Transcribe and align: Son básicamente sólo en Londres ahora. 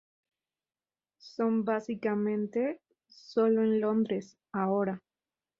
Son 1.19 1.63
básicamente 1.63 2.81
sólo 3.07 3.61
en 3.61 3.79
Londres 3.79 4.35
ahora. 4.51 4.99